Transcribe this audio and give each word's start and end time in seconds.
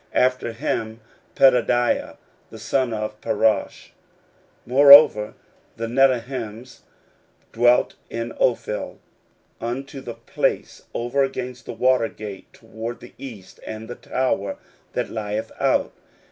After 0.15 0.51
him 0.51 0.99
Pedaiah 1.35 2.15
the 2.49 2.57
son 2.57 2.91
of 2.91 3.21
Parosh. 3.21 3.89
16:003:026 4.65 4.65
Moreover 4.65 5.33
the 5.77 5.85
Nethinims 5.85 6.79
dwelt 7.53 7.93
in 8.09 8.31
Ophel, 8.39 8.97
unto 9.61 10.01
the 10.01 10.15
place 10.15 10.81
over 10.95 11.21
against 11.21 11.67
the 11.67 11.73
water 11.73 12.07
gate 12.07 12.51
toward 12.51 12.99
the 12.99 13.13
east, 13.19 13.59
and 13.63 13.87
the 13.87 13.93
tower 13.93 14.57
that 14.93 15.11
lieth 15.11 15.51
out. 15.59 15.93